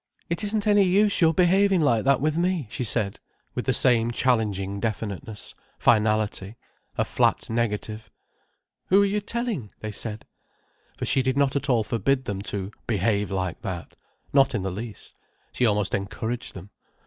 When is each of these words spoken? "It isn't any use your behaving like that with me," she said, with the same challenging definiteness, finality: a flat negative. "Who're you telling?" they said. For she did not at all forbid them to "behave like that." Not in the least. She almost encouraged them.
"It 0.31 0.43
isn't 0.43 0.65
any 0.65 0.81
use 0.81 1.21
your 1.21 1.31
behaving 1.31 1.81
like 1.81 2.05
that 2.05 2.19
with 2.19 2.35
me," 2.35 2.65
she 2.71 2.83
said, 2.83 3.19
with 3.53 3.65
the 3.67 3.71
same 3.73 4.09
challenging 4.09 4.79
definiteness, 4.79 5.53
finality: 5.77 6.55
a 6.97 7.05
flat 7.05 7.51
negative. 7.51 8.09
"Who're 8.87 9.05
you 9.05 9.21
telling?" 9.21 9.69
they 9.81 9.91
said. 9.91 10.25
For 10.97 11.05
she 11.05 11.21
did 11.21 11.37
not 11.37 11.55
at 11.55 11.69
all 11.69 11.83
forbid 11.83 12.25
them 12.25 12.41
to 12.49 12.71
"behave 12.87 13.29
like 13.29 13.61
that." 13.61 13.93
Not 14.33 14.55
in 14.55 14.63
the 14.63 14.71
least. 14.71 15.19
She 15.53 15.67
almost 15.67 15.93
encouraged 15.93 16.55
them. 16.55 16.71